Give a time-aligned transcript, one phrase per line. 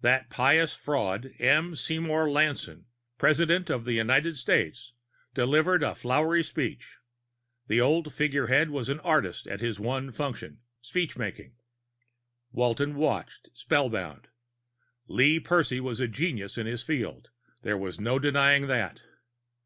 [0.00, 1.74] That pious fraud, M.
[1.74, 2.86] Seymour Lanson,
[3.18, 4.94] President of the United States,
[5.34, 6.94] delivered a flowery speech;
[7.66, 11.56] the old figurehead was an artist at his one function, speechmaking.
[12.52, 14.28] Walton watched, spellbound.
[15.08, 17.28] Lee Percy was a genius in his field;
[17.60, 19.00] there was no denying that.